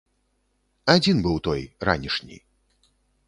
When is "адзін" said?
0.93-1.17